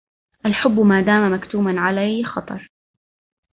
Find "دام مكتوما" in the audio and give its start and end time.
1.01-1.81